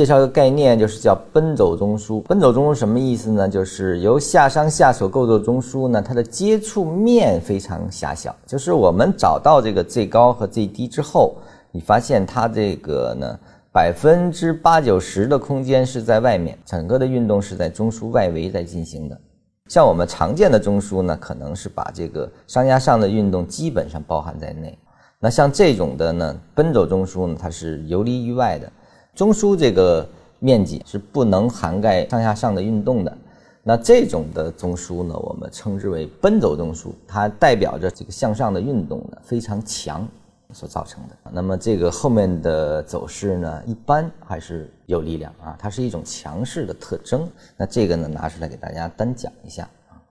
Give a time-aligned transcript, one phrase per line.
[0.00, 2.22] 介绍一个概念，就是叫奔走中枢。
[2.22, 3.46] 奔走中枢什么意思呢？
[3.46, 8.34] 就是由下上下所构筑中枢呢，它的接触面非常狭小。
[8.46, 11.34] 就是我们找到这个最高和最低之后，
[11.70, 13.38] 你发现它这个呢，
[13.70, 19.20] 百分之八九十的空间是在外面，整个的运动是在中枢外围在进行的。
[19.68, 24.78] 像我们常见的中枢呢，可能是把这个上压上的运动基本上包含在内。
[25.18, 28.72] 那像这种的呢，奔走中枢呢，它是游离于外的。
[29.14, 30.06] 中枢这个
[30.38, 33.18] 面积是不能涵盖上下上的运动的，
[33.62, 40.08] 那这种的中枢呢，我们称之为奔走中枢，它代表着这个向上的运动呢非常强
[40.52, 41.16] 所造成的。
[41.30, 47.28] 那么这个后面的走势呢，一般还是有力量啊，它是一种强势的特征。
[47.56, 49.68] 那这个呢，拿出来给大家单讲一下。